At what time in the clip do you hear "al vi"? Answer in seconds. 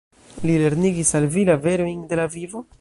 1.19-1.45